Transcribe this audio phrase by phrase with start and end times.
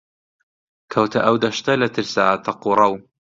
[0.91, 2.93] کەوتە ئەو دەشتە لە ترسا تەق و ڕەو